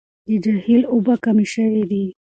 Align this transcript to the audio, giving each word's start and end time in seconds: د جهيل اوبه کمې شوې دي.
د 0.27 0.29
جهيل 0.43 0.81
اوبه 0.93 1.13
کمې 1.23 1.45
شوې 1.53 1.83
دي. 1.91 2.05